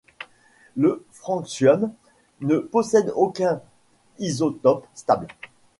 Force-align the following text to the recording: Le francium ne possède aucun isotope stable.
Le 0.75 1.05
francium 1.11 1.91
ne 2.39 2.57
possède 2.57 3.13
aucun 3.15 3.61
isotope 4.17 4.87
stable. 4.95 5.27